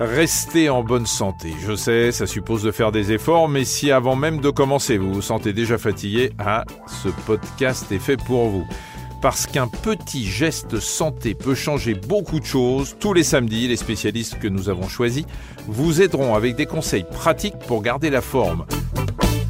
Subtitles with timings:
[0.00, 1.52] Restez en bonne santé.
[1.60, 5.12] Je sais, ça suppose de faire des efforts, mais si avant même de commencer, vous
[5.12, 6.64] vous sentez déjà fatigué, ah,
[7.02, 8.64] ce podcast est fait pour vous.
[9.20, 14.38] Parce qu'un petit geste santé peut changer beaucoup de choses, tous les samedis, les spécialistes
[14.38, 15.24] que nous avons choisis
[15.66, 18.66] vous aideront avec des conseils pratiques pour garder la forme.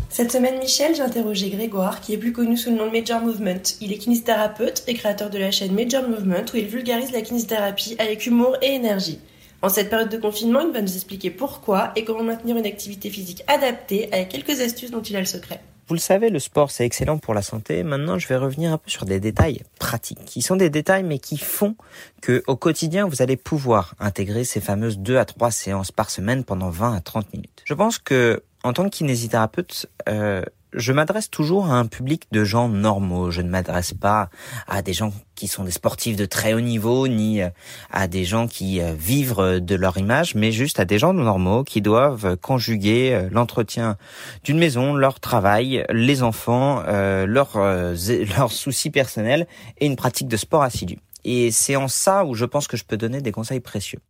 [0.09, 3.21] Cette semaine, Michel, j'ai interrogé Grégoire, qui est plus connu sous le nom de Major
[3.21, 3.77] Movement.
[3.83, 7.97] Il est kinésithérapeute et créateur de la chaîne Major Movement, où il vulgarise la kinésithérapie
[7.99, 9.19] avec humour et énergie.
[9.61, 13.11] En cette période de confinement, il va nous expliquer pourquoi et comment maintenir une activité
[13.11, 15.61] physique adaptée avec quelques astuces dont il a le secret.
[15.89, 17.83] Vous le savez, le sport c'est excellent pour la santé.
[17.83, 21.19] Maintenant, je vais revenir un peu sur des détails pratiques, qui sont des détails mais
[21.19, 21.77] qui font
[22.21, 26.45] que au quotidien vous allez pouvoir intégrer ces fameuses 2 à 3 séances par semaine
[26.45, 27.63] pendant 20 à 30 minutes.
[27.65, 32.45] Je pense que en tant que kinésithérapeute, euh, je m'adresse toujours à un public de
[32.45, 33.31] gens normaux.
[33.31, 34.29] Je ne m'adresse pas
[34.67, 37.49] à des gens qui sont des sportifs de très haut niveau, ni euh,
[37.91, 41.65] à des gens qui euh, vivent de leur image, mais juste à des gens normaux
[41.65, 43.97] qui doivent conjuguer euh, l'entretien
[44.45, 47.57] d'une maison, leur travail, les enfants, leurs,
[48.37, 49.47] leurs soucis personnels
[49.79, 50.99] et une pratique de sport assidu.
[51.25, 54.01] Et c'est en ça où je pense que je peux donner des conseils précieux.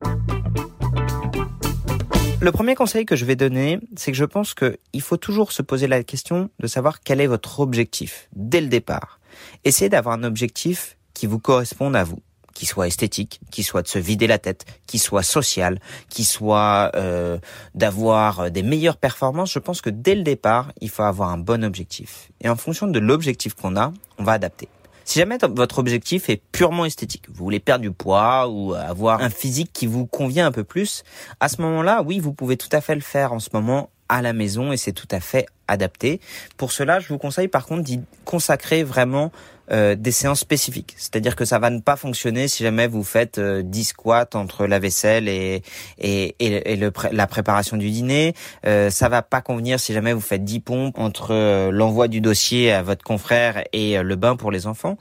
[2.41, 5.61] Le premier conseil que je vais donner, c'est que je pense qu'il faut toujours se
[5.61, 9.19] poser la question de savoir quel est votre objectif dès le départ.
[9.65, 12.21] Essayez d'avoir un objectif qui vous corresponde à vous
[12.55, 16.91] qui soit esthétique, qui soit de se vider la tête, qui soit social, qui soit
[16.97, 17.39] euh,
[17.77, 21.63] d'avoir des meilleures performances, je pense que dès le départ, il faut avoir un bon
[21.63, 22.33] objectif.
[22.41, 24.69] Et en fonction de l'objectif qu'on a, on va adapter.
[25.09, 29.31] Si jamais votre objectif est purement esthétique, vous voulez perdre du poids ou avoir un
[29.31, 31.03] physique qui vous convient un peu plus,
[31.41, 34.23] à ce moment-là, oui, vous pouvez tout à fait le faire en ce moment à
[34.23, 36.21] la maison et c'est tout à fait adapté.
[36.57, 39.31] Pour cela, je vous conseille par contre d'y consacrer vraiment
[39.71, 40.95] euh, des séances spécifiques.
[40.97, 44.67] C'est-à-dire que ça va ne pas fonctionner si jamais vous faites euh, 10 squats entre
[44.67, 45.63] la vaisselle et,
[45.99, 48.35] et, et, le, la préparation du dîner.
[48.67, 52.23] Euh, ça va pas convenir si jamais vous faites 10 pompes entre euh, l'envoi du
[52.23, 54.97] dossier à votre confrère et euh, le bain pour les enfants.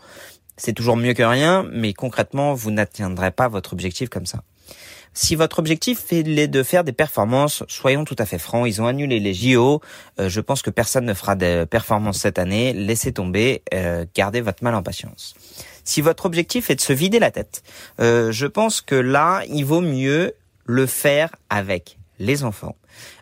[0.58, 4.42] C'est toujours mieux que rien, mais concrètement, vous n'atteindrez pas votre objectif comme ça.
[5.20, 8.86] Si votre objectif est de faire des performances, soyons tout à fait francs, ils ont
[8.86, 9.82] annulé les JO.
[10.20, 12.72] Euh, je pense que personne ne fera de performances cette année.
[12.72, 15.34] Laissez tomber, euh, gardez votre mal en patience.
[15.84, 17.64] Si votre objectif est de se vider la tête,
[18.00, 20.34] euh, je pense que là, il vaut mieux
[20.68, 22.76] le faire avec les enfants.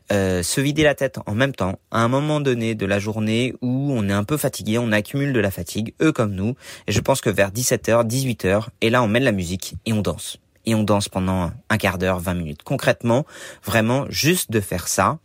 [0.10, 3.94] se vider la tête en même temps, à un moment donné de la journée où
[3.94, 6.56] on est un peu fatigué, on accumule de la fatigue, eux comme nous,
[6.88, 10.02] et je pense que vers 17h, 18h, et là on de la musique et on
[10.02, 12.64] danse et on danse pendant un quart d'heure, 20 minutes.
[12.64, 13.26] Concrètement,
[13.64, 15.20] vraiment juste de faire ça,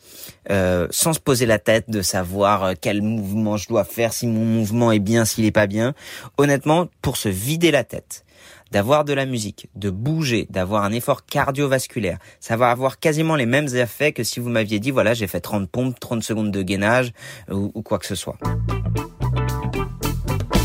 [0.50, 4.26] euh, sans se poser la tête de savoir euh, quel mouvement je dois faire, si
[4.26, 5.94] mon mouvement est bien, s'il est pas bien.
[6.38, 8.24] Honnêtement, pour se vider la tête,
[8.70, 13.46] d'avoir de la musique, de bouger, d'avoir un effort cardiovasculaire, ça va avoir quasiment les
[13.46, 16.62] mêmes effets que si vous m'aviez dit voilà j'ai fait 30 pompes, 30 secondes de
[16.62, 17.12] gainage
[17.50, 18.38] ou, ou quoi que ce soit.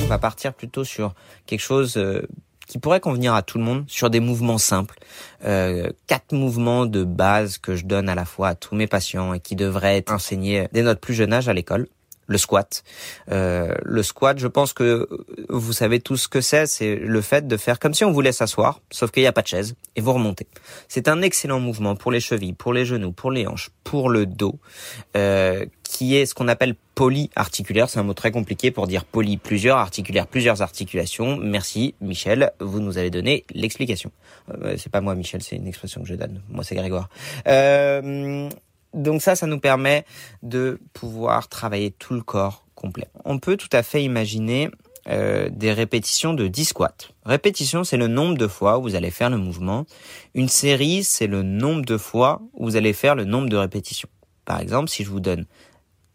[0.04, 1.16] On va partir plutôt sur
[1.48, 2.28] quelque chose euh,
[2.68, 4.96] qui pourrait convenir à tout le monde sur des mouvements simples.
[5.46, 9.34] Euh, quatre mouvements de base que je donne à la fois à tous mes patients
[9.34, 11.88] et qui devraient être enseignés dès notre plus jeune âge à l'école
[12.28, 12.84] le squat.
[13.32, 15.08] Euh, le squat, je pense que
[15.50, 16.66] vous savez tous ce que c'est.
[16.66, 19.42] C'est le fait de faire comme si on voulait s'asseoir, sauf qu'il n'y a pas
[19.42, 20.48] de chaise, et vous remontez.
[20.88, 24.26] C'est un excellent mouvement pour les chevilles, pour les genoux, pour les hanches, pour le
[24.26, 24.60] dos,
[25.16, 27.90] euh, qui est ce qu'on appelle polyarticulaire.
[27.90, 31.38] C'est un mot très compliqué pour dire poly, plusieurs, articulaires, plusieurs articulations.
[31.38, 34.12] Merci, Michel, vous nous avez donné l'explication.
[34.50, 36.42] Euh, c'est pas moi, Michel, c'est une expression que je donne.
[36.50, 37.10] Moi, c'est Grégoire.
[37.48, 38.02] Euh,
[38.96, 40.06] donc ça, ça nous permet
[40.42, 43.08] de pouvoir travailler tout le corps complet.
[43.26, 44.72] On peut tout à fait imaginer
[45.08, 46.96] euh, des répétitions de 10 squats.
[47.26, 49.86] Répétition, c'est le nombre de fois où vous allez faire le mouvement.
[50.34, 54.10] Une série, c'est le nombre de fois où vous allez faire le nombre de répétitions.
[54.46, 55.46] Par exemple, si je vous donne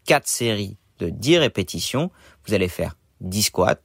[0.05, 2.11] 4 séries de 10 répétitions,
[2.45, 3.75] vous allez faire 10 squats,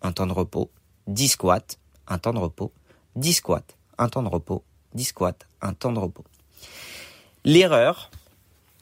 [0.00, 0.70] un temps de repos,
[1.08, 2.72] 10 squats, un temps de repos,
[3.16, 3.62] 10 squats,
[3.98, 4.62] un temps de repos,
[4.94, 6.24] 10 squats, un temps de repos.
[7.44, 8.10] L'erreur,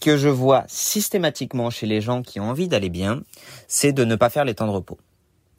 [0.06, 3.22] que je vois systématiquement chez les gens qui ont envie d'aller bien,
[3.66, 4.98] c'est de ne pas faire les temps de repos.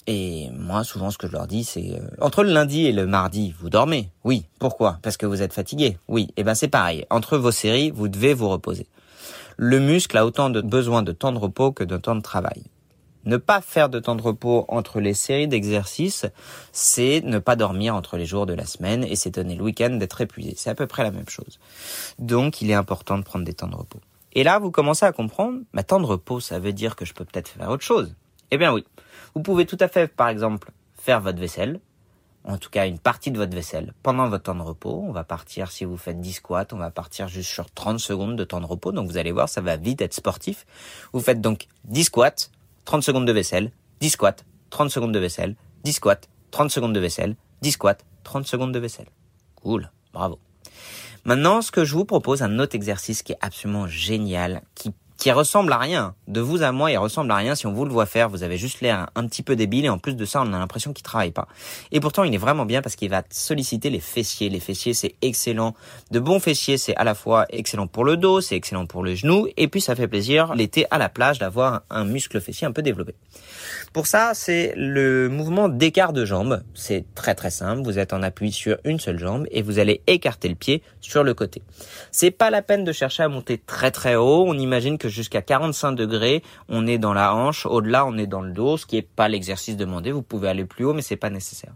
[0.07, 3.05] Et moi, souvent, ce que je leur dis, c'est euh, entre le lundi et le
[3.05, 4.09] mardi, vous dormez.
[4.23, 4.45] Oui.
[4.57, 4.99] Pourquoi?
[5.01, 5.97] Parce que vous êtes fatigué.
[6.07, 6.27] Oui.
[6.29, 7.05] Et eh ben c'est pareil.
[7.09, 8.88] Entre vos séries, vous devez vous reposer.
[9.57, 12.63] Le muscle a autant de besoin de temps de repos que de temps de travail.
[13.25, 16.25] Ne pas faire de temps de repos entre les séries d'exercices,
[16.71, 19.89] c'est ne pas dormir entre les jours de la semaine et c'est donner le week-end
[19.89, 20.53] d'être épuisé.
[20.55, 21.59] C'est à peu près la même chose.
[22.17, 23.99] Donc, il est important de prendre des temps de repos.
[24.38, 27.16] Et là, vous commencez à comprendre, ma temps de repos, ça veut dire que je
[27.16, 28.16] peux peut-être faire autre chose.
[28.51, 28.86] Eh bien oui,
[29.34, 31.80] vous pouvez tout à fait, par exemple, faire votre vaisselle,
[32.44, 35.04] en tout cas une partie de votre vaisselle pendant votre temps de repos.
[35.04, 38.36] On va partir, si vous faites 10 squats, on va partir juste sur 30 secondes
[38.36, 38.92] de temps de repos.
[38.92, 40.68] Donc vous allez voir, ça va vite être sportif.
[41.13, 42.51] Vous faites donc 10 squats,
[42.86, 44.36] 30 secondes de vaisselle, 10 squats,
[44.69, 48.78] 30 secondes de vaisselle, 10 squats, 30 secondes de vaisselle, 10 squats, 30 secondes de
[48.78, 49.07] vaisselle.
[49.56, 50.38] Cool, bravo.
[51.27, 55.31] Maintenant, ce que je vous propose, un autre exercice qui est absolument génial, qui qui
[55.31, 56.16] ressemble à rien.
[56.28, 57.56] De vous à moi, il ressemble à rien.
[57.56, 59.90] Si on vous le voit faire, vous avez juste l'air un, petit peu débile et
[59.90, 61.48] en plus de ça, on a l'impression qu'il travaille pas.
[61.92, 64.50] Et pourtant, il est vraiment bien parce qu'il va solliciter les fessiers.
[64.50, 65.74] Les fessiers, c'est excellent.
[66.12, 69.16] De bons fessiers, c'est à la fois excellent pour le dos, c'est excellent pour le
[69.16, 72.72] genou et puis ça fait plaisir l'été à la plage d'avoir un muscle fessier un
[72.72, 73.16] peu développé.
[73.94, 76.64] Pour ça, c'est le mouvement d'écart de jambe.
[76.74, 77.81] C'est très très simple.
[77.81, 81.24] Vous êtes en appui sur une seule jambe et vous allez écarter le pied sur
[81.24, 81.64] le côté.
[82.12, 84.46] C'est pas la peine de chercher à monter très très haut.
[84.48, 87.65] On imagine que jusqu'à 45 degrés, on est dans la hanche.
[87.65, 90.12] Au-delà, on est dans le dos, ce qui est pas l'exercice demandé.
[90.12, 91.74] Vous pouvez aller plus haut, mais c'est pas nécessaire.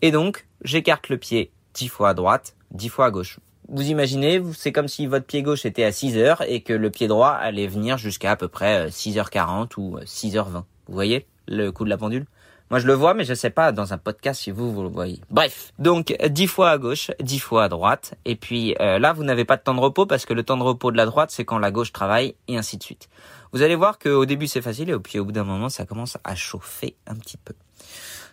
[0.00, 3.38] Et donc, j'écarte le pied 10 fois à droite, 10 fois à gauche.
[3.68, 6.90] Vous imaginez, c'est comme si votre pied gauche était à 6 heures et que le
[6.90, 10.52] pied droit allait venir jusqu'à à peu près 6h40 ou 6h20.
[10.52, 12.26] Vous voyez le coup de la pendule?
[12.72, 14.88] Moi, je le vois, mais je sais pas dans un podcast si vous, vous le
[14.88, 15.20] voyez.
[15.28, 15.74] Bref.
[15.78, 18.14] Donc, dix fois à gauche, dix fois à droite.
[18.24, 20.56] Et puis, euh, là, vous n'avez pas de temps de repos parce que le temps
[20.56, 23.10] de repos de la droite, c'est quand la gauche travaille et ainsi de suite.
[23.52, 26.16] Vous allez voir qu'au début, c'est facile et puis au bout d'un moment, ça commence
[26.24, 27.52] à chauffer un petit peu.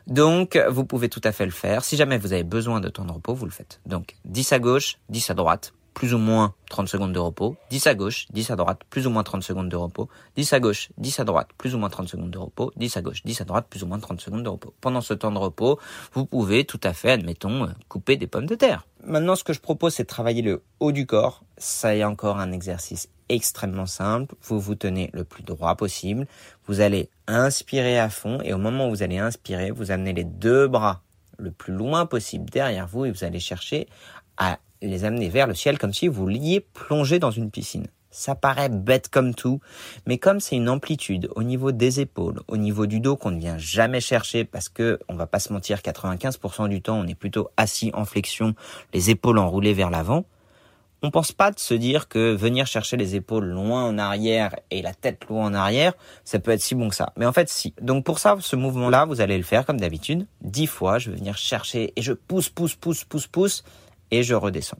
[0.07, 1.83] Donc, vous pouvez tout à fait le faire.
[1.83, 3.81] Si jamais vous avez besoin de temps de repos, vous le faites.
[3.85, 7.87] Donc, 10 à gauche, 10 à droite plus ou moins 30 secondes de repos, 10
[7.87, 10.07] à gauche, 10 à droite, plus ou moins 30 secondes de repos,
[10.37, 13.01] 10 à gauche, 10 à droite, plus ou moins 30 secondes de repos, 10 à
[13.01, 14.73] gauche, 10 à droite, plus ou moins 30 secondes de repos.
[14.79, 15.77] Pendant ce temps de repos,
[16.13, 18.87] vous pouvez tout à fait, admettons, euh, couper des pommes de terre.
[19.03, 21.43] Maintenant, ce que je propose, c'est travailler le haut du corps.
[21.57, 24.35] Ça est encore un exercice extrêmement simple.
[24.41, 26.27] Vous vous tenez le plus droit possible.
[26.65, 30.23] Vous allez inspirer à fond et au moment où vous allez inspirer, vous amenez les
[30.23, 31.01] deux bras
[31.37, 33.89] le plus loin possible derrière vous et vous allez chercher
[34.37, 37.87] à les amener vers le ciel comme si vous vouliez plonger dans une piscine.
[38.11, 39.59] Ça paraît bête comme tout,
[40.07, 43.39] mais comme c'est une amplitude au niveau des épaules, au niveau du dos qu'on ne
[43.39, 47.15] vient jamais chercher parce que, on va pas se mentir, 95% du temps, on est
[47.15, 48.55] plutôt assis en flexion,
[48.93, 50.25] les épaules enroulées vers l'avant.
[51.01, 54.81] On pense pas de se dire que venir chercher les épaules loin en arrière et
[54.81, 55.93] la tête loin en arrière,
[56.25, 57.13] ça peut être si bon que ça.
[57.15, 57.73] Mais en fait, si.
[57.81, 60.25] Donc pour ça, ce mouvement-là, vous allez le faire comme d'habitude.
[60.41, 63.63] Dix fois, je vais venir chercher et je pousse, pousse, pousse, pousse, pousse
[64.11, 64.79] et je redescends.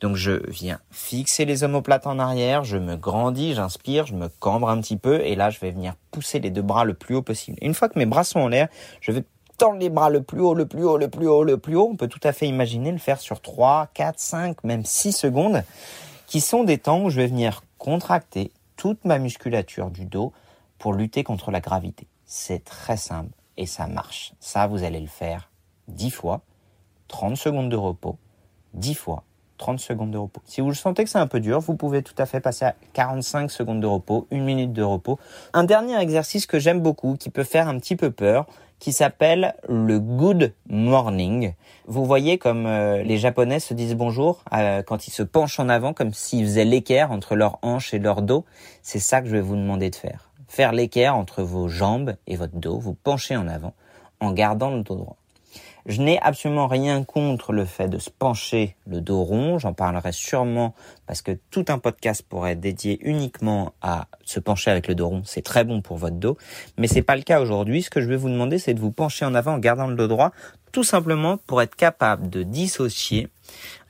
[0.00, 4.68] Donc je viens fixer les omoplates en arrière, je me grandis, j'inspire, je me cambre
[4.68, 7.22] un petit peu et là je vais venir pousser les deux bras le plus haut
[7.22, 7.56] possible.
[7.62, 8.68] Une fois que mes bras sont en l'air,
[9.00, 9.24] je vais
[9.56, 11.88] tendre les bras le plus haut, le plus haut, le plus haut, le plus haut.
[11.90, 15.62] On peut tout à fait imaginer le faire sur 3, 4, 5, même 6 secondes,
[16.26, 20.32] qui sont des temps où je vais venir contracter toute ma musculature du dos
[20.78, 22.06] pour lutter contre la gravité.
[22.26, 24.32] C'est très simple et ça marche.
[24.40, 25.50] Ça, vous allez le faire
[25.88, 26.40] 10 fois,
[27.08, 28.18] 30 secondes de repos
[28.74, 29.24] 10 fois
[29.58, 30.42] 30 secondes de repos.
[30.46, 32.74] Si vous sentez que c'est un peu dur, vous pouvez tout à fait passer à
[32.92, 35.18] 45 secondes de repos, une minute de repos.
[35.52, 38.46] Un dernier exercice que j'aime beaucoup, qui peut faire un petit peu peur,
[38.80, 41.54] qui s'appelle le good morning.
[41.86, 45.68] Vous voyez comme euh, les Japonais se disent bonjour euh, quand ils se penchent en
[45.68, 48.44] avant, comme s'ils faisaient l'équerre entre leurs hanches et leur dos.
[48.82, 50.30] C'est ça que je vais vous demander de faire.
[50.48, 53.72] Faire l'équerre entre vos jambes et votre dos, vous penchez en avant
[54.20, 55.16] en gardant le dos droit.
[55.86, 59.58] Je n'ai absolument rien contre le fait de se pencher le dos rond.
[59.58, 60.74] J'en parlerai sûrement
[61.06, 65.08] parce que tout un podcast pourrait être dédié uniquement à se pencher avec le dos
[65.08, 65.22] rond.
[65.24, 66.38] C'est très bon pour votre dos.
[66.78, 67.82] Mais c'est pas le cas aujourd'hui.
[67.82, 69.96] Ce que je vais vous demander, c'est de vous pencher en avant en gardant le
[69.96, 70.32] dos droit.
[70.72, 73.28] Tout simplement pour être capable de dissocier,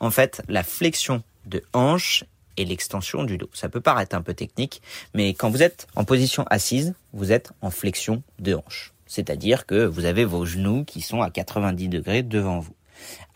[0.00, 2.24] en fait, la flexion de hanche
[2.56, 3.50] et l'extension du dos.
[3.52, 4.82] Ça peut paraître un peu technique,
[5.14, 9.84] mais quand vous êtes en position assise, vous êtes en flexion de hanche c'est-à-dire que
[9.86, 12.74] vous avez vos genoux qui sont à 90 degrés devant vous.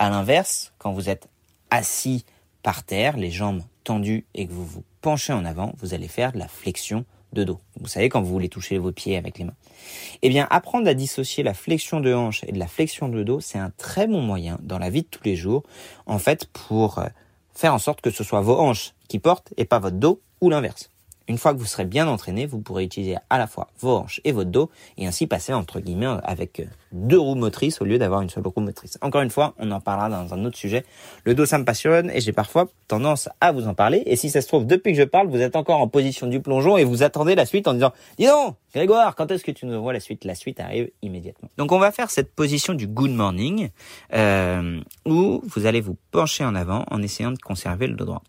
[0.01, 1.29] À l'inverse, quand vous êtes
[1.71, 2.25] assis
[2.65, 6.33] par terre, les jambes tendues et que vous vous penchez en avant, vous allez faire
[6.33, 7.61] de la flexion de dos.
[7.79, 9.55] Vous savez quand vous voulez toucher vos pieds avec les mains.
[10.23, 13.39] Eh bien, apprendre à dissocier la flexion de hanche et de la flexion de dos,
[13.39, 15.63] c'est un très bon moyen dans la vie de tous les jours,
[16.07, 17.07] en fait, pour euh,
[17.55, 20.51] faire en sorte que ce soit vos hanches qui portent et pas votre dos ou
[20.51, 20.91] l'inverse.
[21.29, 24.21] Une fois que vous serez bien entraîné, vous pourrez utiliser à la fois vos hanches
[24.25, 28.23] et votre dos et ainsi passer entre guillemets avec deux roues motrices au lieu d'avoir
[28.23, 28.99] une seule roue motrice.
[29.03, 30.87] Encore une fois, on en parlera dans un autre sujet.
[31.25, 34.03] Le dos, ça me passionne et j'ai parfois tendance à vous en parler.
[34.07, 36.41] Et si ça se trouve, depuis que je parle, vous êtes encore en position du
[36.41, 39.67] plongeon et vous attendez la suite en disant, dis donc, Grégoire, quand est-ce que tu
[39.67, 40.25] nous envoies la suite?
[40.25, 41.49] La suite arrive immédiatement.
[41.57, 43.71] Donc on va faire cette position du good morning
[44.13, 48.23] euh, où vous allez vous pencher en avant en essayant de conserver le dos droit.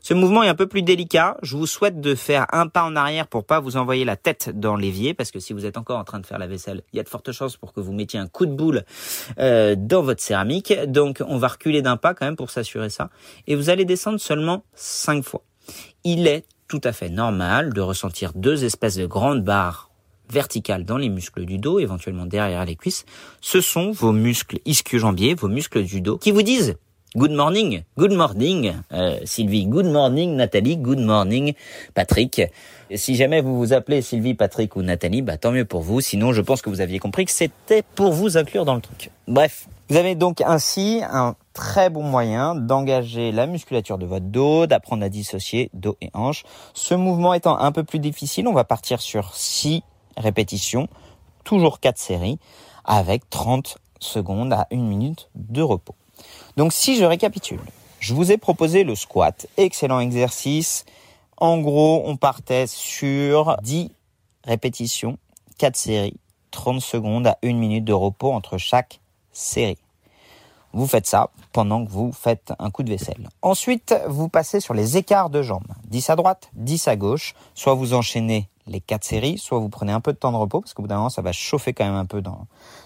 [0.00, 1.36] Ce mouvement est un peu plus délicat.
[1.42, 4.50] Je vous souhaite de faire un pas en arrière pour pas vous envoyer la tête
[4.54, 6.96] dans l'évier, parce que si vous êtes encore en train de faire la vaisselle, il
[6.96, 8.84] y a de fortes chances pour que vous mettiez un coup de boule
[9.38, 10.72] euh, dans votre céramique.
[10.86, 13.10] Donc, on va reculer d'un pas quand même pour s'assurer ça.
[13.46, 15.42] Et vous allez descendre seulement cinq fois.
[16.04, 19.90] Il est tout à fait normal de ressentir deux espèces de grandes barres
[20.30, 23.06] verticales dans les muscles du dos, éventuellement derrière les cuisses.
[23.40, 26.76] Ce sont vos muscles ischio-jambiers, vos muscles du dos, qui vous disent
[27.18, 31.52] Good morning, good morning euh, Sylvie, good morning Nathalie, good morning
[31.92, 32.40] Patrick.
[32.94, 36.00] si jamais vous vous appelez Sylvie, Patrick ou Nathalie, bah tant mieux pour vous.
[36.00, 39.10] Sinon, je pense que vous aviez compris que c'était pour vous inclure dans le truc.
[39.26, 44.68] Bref, vous avez donc ainsi un très bon moyen d'engager la musculature de votre dos,
[44.68, 46.44] d'apprendre à dissocier dos et hanche.
[46.72, 49.82] Ce mouvement étant un peu plus difficile, on va partir sur 6
[50.16, 50.86] répétitions,
[51.42, 52.38] toujours 4 séries,
[52.84, 55.96] avec 30 secondes à 1 minute de repos.
[56.58, 57.60] Donc si je récapitule,
[58.00, 60.86] je vous ai proposé le squat, excellent exercice.
[61.36, 63.92] En gros, on partait sur 10
[64.42, 65.18] répétitions,
[65.58, 66.16] 4 séries,
[66.50, 68.98] 30 secondes à 1 minute de repos entre chaque
[69.30, 69.78] série.
[70.72, 73.28] Vous faites ça pendant que vous faites un coup de vaisselle.
[73.40, 75.72] Ensuite, vous passez sur les écarts de jambes.
[75.84, 77.34] 10 à droite, 10 à gauche.
[77.54, 80.60] Soit vous enchaînez les quatre séries, soit vous prenez un peu de temps de repos,
[80.60, 82.22] parce qu'au bout d'un moment, ça va chauffer quand même un peu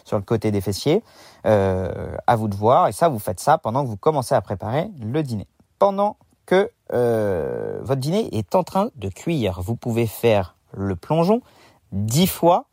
[0.05, 1.03] sur le côté des fessiers.
[1.45, 2.87] Euh, à vous de voir.
[2.87, 5.49] Et ça, vous faites ça pendant que vous commencez à préparer le dîner.
[5.81, 11.43] Pendant que euh, votre dîner est en train de cuire, vous pouvez faire le plongeon
[11.91, 12.67] dix fois.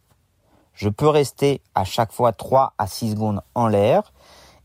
[0.73, 4.13] Je peux rester à chaque fois 3 à 6 secondes en l'air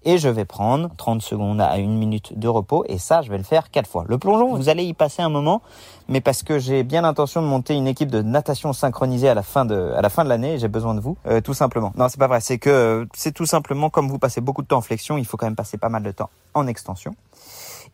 [0.04, 3.38] et je vais prendre 30 secondes à une minute de repos et ça je vais
[3.38, 4.04] le faire quatre fois.
[4.08, 5.62] Le plongeon, vous allez y passer un moment,
[6.08, 9.42] mais parce que j'ai bien l'intention de monter une équipe de natation synchronisée à la
[9.42, 11.92] fin de à la fin de l'année, j'ai besoin de vous, euh, tout simplement.
[11.96, 14.66] Non, c'est pas vrai, c'est que euh, c'est tout simplement comme vous passez beaucoup de
[14.68, 17.14] temps en flexion, il faut quand même passer pas mal de temps en extension.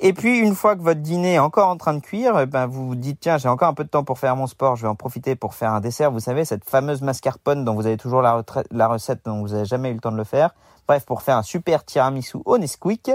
[0.03, 2.67] Et puis une fois que votre dîner est encore en train de cuire, eh ben
[2.67, 4.83] vous vous dites tiens j'ai encore un peu de temps pour faire mon sport, je
[4.83, 6.11] vais en profiter pour faire un dessert.
[6.11, 8.43] Vous savez cette fameuse mascarpone dont vous avez toujours la,
[8.89, 10.55] recette dont vous avez jamais eu le temps de le faire.
[10.89, 13.11] Bref, pour faire un super tiramisu au Nesquik.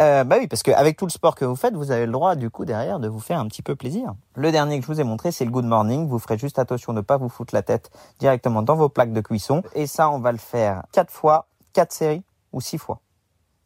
[0.00, 2.36] Euh, bah oui, parce qu'avec tout le sport que vous faites, vous avez le droit
[2.36, 4.14] du coup derrière de vous faire un petit peu plaisir.
[4.34, 6.08] Le dernier que je vous ai montré, c'est le Good Morning.
[6.08, 9.12] Vous ferez juste attention de ne pas vous foutre la tête directement dans vos plaques
[9.12, 9.62] de cuisson.
[9.74, 12.22] Et ça, on va le faire quatre fois, quatre séries
[12.54, 13.03] ou six fois.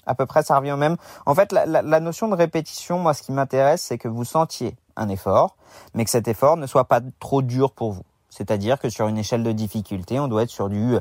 [0.09, 0.97] À peu près, ça revient au même.
[1.27, 5.09] En fait, la, notion de répétition, moi, ce qui m'intéresse, c'est que vous sentiez un
[5.09, 5.57] effort,
[5.95, 8.03] mais que cet effort ne soit pas trop dur pour vous.
[8.31, 10.97] C'est-à-dire que sur une échelle de difficulté, on doit être sur du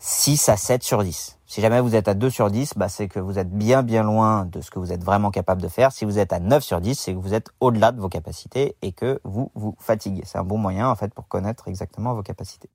[0.00, 1.38] 6 à 7 sur 10.
[1.46, 4.02] Si jamais vous êtes à 2 sur 10, bah c'est que vous êtes bien bien
[4.02, 5.92] loin de ce que vous êtes vraiment capable de faire.
[5.92, 8.76] Si vous êtes à 9 sur 10, c'est que vous êtes au-delà de vos capacités
[8.82, 10.22] et que vous vous fatiguez.
[10.26, 12.68] C'est un bon moyen en fait pour connaître exactement vos capacités.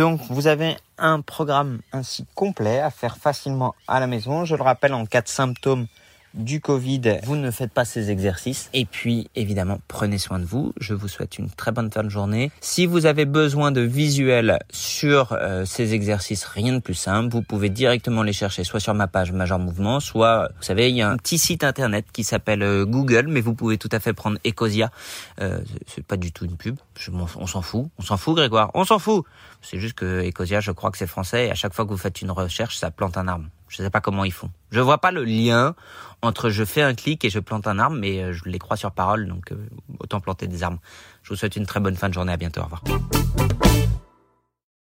[0.00, 4.46] Donc vous avez un programme ainsi complet à faire facilement à la maison.
[4.46, 5.88] Je le rappelle en cas de symptômes
[6.32, 8.70] du Covid, vous ne faites pas ces exercices.
[8.72, 10.72] Et puis, évidemment, prenez soin de vous.
[10.80, 12.50] Je vous souhaite une très bonne fin de journée.
[12.62, 17.28] Si vous avez besoin de visuels sur euh, ces exercices, rien de plus simple.
[17.30, 20.96] Vous pouvez directement les chercher soit sur ma page Major Mouvement, soit, vous savez, il
[20.96, 24.00] y a un petit site internet qui s'appelle euh, Google, mais vous pouvez tout à
[24.00, 24.90] fait prendre Ecosia.
[25.42, 26.76] Euh, c'est pas du tout une pub.
[27.08, 27.88] On s'en fout.
[27.98, 28.70] On s'en fout, Grégoire.
[28.74, 29.24] On s'en fout.
[29.62, 31.96] C'est juste que Ecosia, je crois que c'est français et à chaque fois que vous
[31.96, 33.46] faites une recherche, ça plante un arbre.
[33.68, 34.50] Je ne sais pas comment ils font.
[34.70, 35.74] Je vois pas le lien
[36.22, 38.76] entre je fais un clic et je plante un arbre, mais euh, je les crois
[38.76, 39.68] sur parole, donc euh,
[40.00, 40.80] autant planter des arbres.
[41.22, 42.32] Je vous souhaite une très bonne fin de journée.
[42.32, 42.60] À bientôt.
[42.60, 42.82] Au revoir.